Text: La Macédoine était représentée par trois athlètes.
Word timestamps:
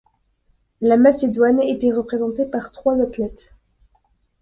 La 0.81 0.97
Macédoine 0.97 1.59
était 1.59 1.91
représentée 1.91 2.47
par 2.47 2.71
trois 2.71 2.99
athlètes. 3.03 3.53